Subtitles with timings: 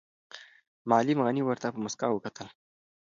[0.89, 2.47] معلم غني ورته په موسکا وکتل.